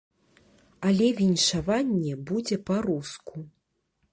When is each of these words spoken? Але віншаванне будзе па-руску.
Але 0.91 1.09
віншаванне 1.19 2.13
будзе 2.31 2.57
па-руску. 2.71 3.35